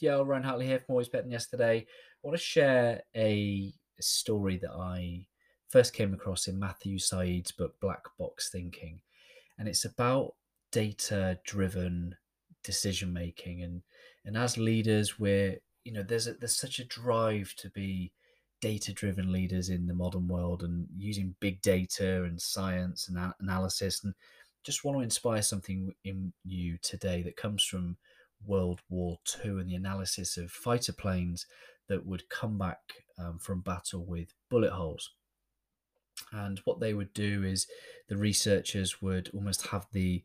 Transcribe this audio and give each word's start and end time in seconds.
Yeah, 0.00 0.22
Ryan 0.24 0.44
Hartley 0.44 0.66
here 0.66 0.78
from 0.78 0.92
Always 0.92 1.08
Than 1.08 1.30
Yesterday. 1.30 1.78
I 1.78 1.86
want 2.22 2.36
to 2.36 2.42
share 2.42 3.02
a, 3.16 3.72
story 4.00 4.56
that 4.58 4.70
I 4.70 5.26
first 5.70 5.92
came 5.92 6.14
across 6.14 6.46
in 6.46 6.56
Matthew 6.56 7.00
Syed's 7.00 7.50
book 7.50 7.74
Black 7.80 8.02
Box 8.16 8.48
Thinking, 8.48 9.00
and 9.58 9.66
it's 9.66 9.84
about 9.84 10.34
data-driven 10.70 12.14
decision 12.62 13.12
making. 13.12 13.64
and 13.64 13.82
And 14.24 14.36
as 14.36 14.56
leaders, 14.56 15.18
we're 15.18 15.58
you 15.82 15.92
know 15.92 16.04
there's 16.04 16.28
a, 16.28 16.34
there's 16.34 16.54
such 16.54 16.78
a 16.78 16.84
drive 16.84 17.52
to 17.56 17.70
be 17.70 18.12
data-driven 18.60 19.32
leaders 19.32 19.68
in 19.68 19.88
the 19.88 19.94
modern 19.94 20.28
world 20.28 20.62
and 20.62 20.86
using 20.96 21.34
big 21.40 21.60
data 21.60 22.22
and 22.22 22.40
science 22.40 23.08
and 23.08 23.32
analysis 23.40 24.04
and 24.04 24.14
just 24.62 24.84
want 24.84 24.96
to 24.96 25.02
inspire 25.02 25.42
something 25.42 25.92
in 26.04 26.32
you 26.44 26.78
today 26.82 27.22
that 27.22 27.36
comes 27.36 27.64
from 27.64 27.96
World 28.44 28.80
War 28.88 29.18
II 29.44 29.52
and 29.52 29.68
the 29.68 29.74
analysis 29.74 30.36
of 30.36 30.50
fighter 30.50 30.92
planes 30.92 31.46
that 31.88 32.06
would 32.06 32.28
come 32.28 32.58
back 32.58 32.78
um, 33.18 33.38
from 33.38 33.60
battle 33.60 34.04
with 34.04 34.34
bullet 34.50 34.72
holes. 34.72 35.10
And 36.32 36.60
what 36.64 36.80
they 36.80 36.94
would 36.94 37.12
do 37.12 37.44
is 37.44 37.66
the 38.08 38.16
researchers 38.16 39.00
would 39.00 39.30
almost 39.32 39.68
have 39.68 39.86
the 39.92 40.24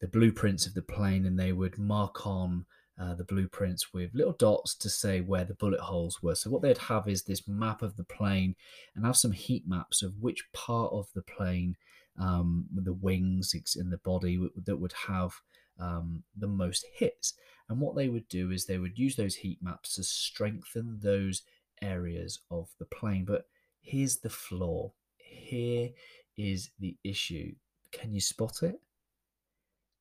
the 0.00 0.08
blueprints 0.08 0.66
of 0.66 0.74
the 0.74 0.82
plane 0.82 1.24
and 1.24 1.38
they 1.38 1.52
would 1.52 1.78
mark 1.78 2.26
on 2.26 2.66
uh, 3.00 3.14
the 3.14 3.24
blueprints 3.24 3.92
with 3.92 4.14
little 4.14 4.34
dots 4.34 4.74
to 4.74 4.90
say 4.90 5.20
where 5.20 5.44
the 5.44 5.54
bullet 5.54 5.80
holes 5.80 6.22
were. 6.22 6.34
So 6.34 6.50
what 6.50 6.62
they'd 6.62 6.78
have 6.78 7.08
is 7.08 7.22
this 7.22 7.48
map 7.48 7.82
of 7.82 7.96
the 7.96 8.04
plane 8.04 8.54
and 8.94 9.06
have 9.06 9.16
some 9.16 9.32
heat 9.32 9.64
maps 9.66 10.02
of 10.02 10.12
which 10.20 10.44
part 10.52 10.92
of 10.92 11.06
the 11.14 11.22
plane, 11.22 11.76
um, 12.20 12.66
the 12.72 12.92
wings 12.92 13.54
in 13.76 13.90
the 13.90 13.98
body 13.98 14.38
that 14.64 14.76
would 14.76 14.94
have 15.08 15.32
um, 15.78 16.22
the 16.36 16.46
most 16.46 16.86
hits. 16.92 17.34
And 17.68 17.80
what 17.80 17.96
they 17.96 18.08
would 18.08 18.28
do 18.28 18.50
is 18.50 18.64
they 18.64 18.78
would 18.78 18.98
use 18.98 19.16
those 19.16 19.36
heat 19.36 19.58
maps 19.62 19.94
to 19.94 20.02
strengthen 20.02 20.98
those 21.02 21.42
areas 21.82 22.40
of 22.50 22.68
the 22.78 22.84
plane. 22.84 23.24
But 23.24 23.46
here's 23.80 24.18
the 24.18 24.30
flaw. 24.30 24.92
Here 25.16 25.90
is 26.36 26.70
the 26.78 26.96
issue. 27.04 27.54
Can 27.92 28.12
you 28.12 28.20
spot 28.20 28.62
it? 28.62 28.80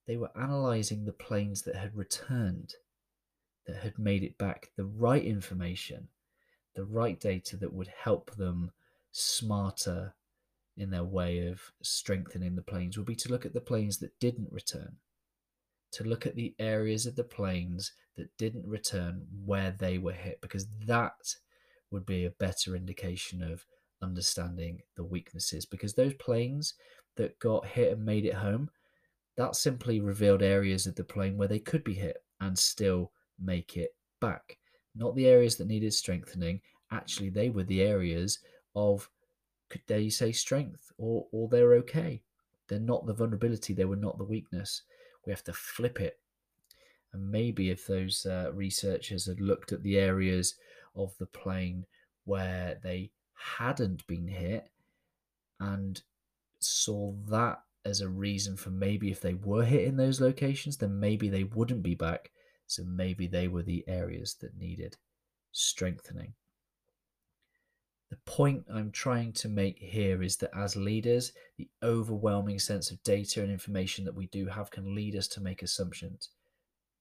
They 0.05 0.17
were 0.17 0.31
analyzing 0.35 1.05
the 1.05 1.13
planes 1.13 1.61
that 1.61 1.75
had 1.75 1.95
returned, 1.95 2.73
that 3.65 3.77
had 3.77 3.97
made 3.97 4.23
it 4.23 4.37
back 4.37 4.69
the 4.75 4.85
right 4.85 5.23
information, 5.23 6.09
the 6.75 6.83
right 6.83 7.17
data 7.19 7.55
that 7.57 7.71
would 7.71 7.87
help 7.87 8.35
them 8.35 8.71
smarter 9.11 10.13
in 10.75 10.89
their 10.89 11.03
way 11.03 11.47
of 11.47 11.71
strengthening 11.81 12.55
the 12.55 12.61
planes 12.61 12.97
would 12.97 13.05
be 13.05 13.15
to 13.15 13.29
look 13.29 13.45
at 13.45 13.53
the 13.53 13.61
planes 13.61 13.99
that 13.99 14.19
didn't 14.19 14.51
return 14.51 14.97
to 15.93 16.03
look 16.03 16.25
at 16.25 16.35
the 16.35 16.53
areas 16.59 17.05
of 17.05 17.15
the 17.15 17.23
planes 17.23 17.93
that 18.17 18.35
didn't 18.37 18.67
return 18.67 19.25
where 19.45 19.75
they 19.77 19.97
were 19.97 20.13
hit, 20.13 20.39
because 20.41 20.67
that 20.85 21.35
would 21.91 22.05
be 22.05 22.25
a 22.25 22.31
better 22.31 22.75
indication 22.75 23.41
of 23.43 23.65
understanding 24.01 24.81
the 24.95 25.03
weaknesses. 25.03 25.65
Because 25.65 25.93
those 25.93 26.13
planes 26.15 26.73
that 27.15 27.37
got 27.39 27.65
hit 27.65 27.93
and 27.93 28.03
made 28.03 28.25
it 28.25 28.33
home, 28.33 28.69
that 29.37 29.55
simply 29.55 29.99
revealed 29.99 30.41
areas 30.41 30.85
of 30.85 30.95
the 30.95 31.03
plane 31.03 31.37
where 31.37 31.47
they 31.47 31.59
could 31.59 31.83
be 31.83 31.93
hit 31.93 32.17
and 32.41 32.57
still 32.57 33.11
make 33.39 33.77
it 33.77 33.95
back. 34.19 34.57
Not 34.95 35.15
the 35.15 35.27
areas 35.27 35.57
that 35.57 35.67
needed 35.67 35.93
strengthening. 35.93 36.61
Actually, 36.91 37.29
they 37.29 37.49
were 37.49 37.63
the 37.63 37.81
areas 37.81 38.39
of, 38.75 39.09
could 39.69 39.81
they 39.87 40.09
say, 40.09 40.31
strength, 40.31 40.91
or 40.97 41.25
or 41.31 41.47
they're 41.47 41.73
okay. 41.75 42.21
They're 42.67 42.79
not 42.79 43.05
the 43.05 43.13
vulnerability. 43.13 43.73
They 43.73 43.85
were 43.85 43.95
not 43.95 44.17
the 44.17 44.23
weakness 44.23 44.83
we 45.25 45.31
have 45.31 45.43
to 45.45 45.53
flip 45.53 45.99
it. 45.99 46.19
And 47.13 47.31
maybe 47.31 47.69
if 47.69 47.85
those 47.85 48.25
uh, 48.25 48.51
researchers 48.53 49.25
had 49.27 49.39
looked 49.39 49.71
at 49.71 49.83
the 49.83 49.97
areas 49.97 50.55
of 50.95 51.15
the 51.19 51.27
plane 51.27 51.85
where 52.25 52.79
they 52.83 53.11
hadn't 53.35 54.05
been 54.07 54.27
hit 54.27 54.69
and 55.59 56.01
saw 56.59 57.13
that 57.27 57.61
as 57.85 58.01
a 58.01 58.07
reason 58.07 58.55
for 58.55 58.69
maybe 58.69 59.11
if 59.11 59.21
they 59.21 59.33
were 59.33 59.65
hit 59.65 59.85
in 59.85 59.97
those 59.97 60.21
locations, 60.21 60.77
then 60.77 60.99
maybe 60.99 61.29
they 61.29 61.43
wouldn't 61.43 61.83
be 61.83 61.95
back. 61.95 62.31
So 62.67 62.83
maybe 62.83 63.27
they 63.27 63.47
were 63.47 63.63
the 63.63 63.83
areas 63.87 64.35
that 64.35 64.57
needed 64.57 64.97
strengthening. 65.51 66.33
Point 68.33 68.65
I'm 68.73 68.89
trying 68.89 69.31
to 69.33 69.47
make 69.47 69.77
here 69.77 70.23
is 70.23 70.37
that 70.37 70.49
as 70.57 70.75
leaders, 70.75 71.33
the 71.55 71.69
overwhelming 71.83 72.57
sense 72.57 72.89
of 72.89 73.03
data 73.03 73.43
and 73.43 73.51
information 73.51 74.03
that 74.05 74.15
we 74.15 74.25
do 74.25 74.47
have 74.47 74.71
can 74.71 74.95
lead 74.95 75.15
us 75.15 75.27
to 75.27 75.39
make 75.39 75.61
assumptions. 75.61 76.29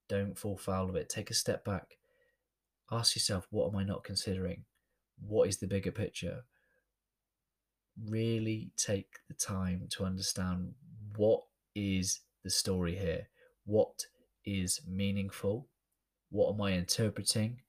Don't 0.07 0.37
fall 0.37 0.57
foul 0.57 0.91
of 0.91 0.95
it. 0.95 1.09
Take 1.09 1.31
a 1.31 1.33
step 1.33 1.65
back. 1.65 1.97
Ask 2.91 3.15
yourself, 3.15 3.47
what 3.49 3.69
am 3.69 3.75
I 3.79 3.83
not 3.83 4.03
considering? 4.03 4.65
What 5.27 5.49
is 5.49 5.57
the 5.57 5.65
bigger 5.65 5.91
picture? 5.91 6.43
Really 8.07 8.69
take 8.77 9.15
the 9.27 9.33
time 9.33 9.87
to 9.93 10.05
understand 10.05 10.75
what 11.15 11.41
is 11.73 12.19
the 12.43 12.51
story 12.51 12.95
here? 12.95 13.27
What 13.65 14.05
is 14.45 14.81
meaningful? 14.87 15.67
What 16.29 16.53
am 16.53 16.61
I 16.61 16.73
interpreting? 16.73 17.62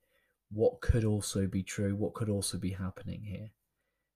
What 0.54 0.80
could 0.80 1.04
also 1.04 1.46
be 1.46 1.62
true, 1.62 1.94
what 1.96 2.14
could 2.14 2.28
also 2.28 2.58
be 2.58 2.70
happening 2.70 3.22
here. 3.24 3.50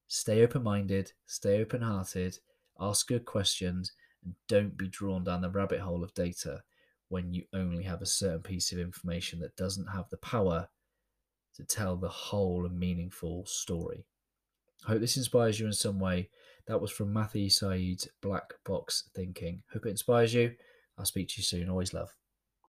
Stay 0.06 0.42
open 0.42 0.62
minded, 0.62 1.12
stay 1.26 1.60
open 1.60 1.82
hearted, 1.82 2.38
ask 2.80 3.08
good 3.08 3.24
questions, 3.24 3.92
and 4.24 4.34
don't 4.48 4.76
be 4.76 4.88
drawn 4.88 5.24
down 5.24 5.42
the 5.42 5.50
rabbit 5.50 5.80
hole 5.80 6.02
of 6.02 6.14
data 6.14 6.62
when 7.08 7.32
you 7.32 7.44
only 7.52 7.82
have 7.82 8.02
a 8.02 8.06
certain 8.06 8.40
piece 8.40 8.72
of 8.72 8.78
information 8.78 9.40
that 9.40 9.56
doesn't 9.56 9.86
have 9.86 10.08
the 10.10 10.16
power 10.18 10.68
to 11.56 11.64
tell 11.64 11.96
the 11.96 12.08
whole 12.08 12.66
and 12.66 12.78
meaningful 12.78 13.44
story. 13.46 14.04
I 14.86 14.92
hope 14.92 15.00
this 15.00 15.16
inspires 15.16 15.58
you 15.58 15.66
in 15.66 15.72
some 15.72 15.98
way. 15.98 16.30
That 16.66 16.80
was 16.80 16.90
from 16.90 17.12
Matthew 17.12 17.50
Syed's 17.50 18.08
Black 18.22 18.54
Box 18.64 19.08
Thinking. 19.14 19.62
Hope 19.72 19.86
it 19.86 19.90
inspires 19.90 20.34
you. 20.34 20.54
I'll 20.96 21.04
speak 21.04 21.28
to 21.28 21.34
you 21.38 21.42
soon. 21.42 21.68
Always 21.68 21.94
love. 21.94 22.17